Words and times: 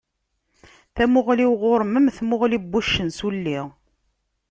Tamuɣli-w 0.95 1.53
ɣur-m 1.61 1.93
am 1.99 2.07
tmuɣli 2.17 2.59
n 2.61 2.67
wuccen 2.71 3.07
s 3.17 3.19
wulli. 3.23 3.59